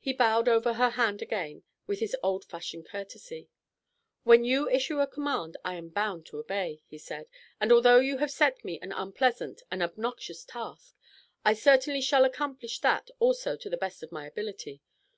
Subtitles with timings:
[0.00, 3.50] He bowed over her hand again with his old fashioned courtesy.
[4.24, 7.28] "When you issue a command I am bound to obey," he said,
[7.60, 10.96] "and although you have set me an unpleasant, an obnoxious task,
[11.44, 14.80] I certainly shall accomplish that also to the best of my ability.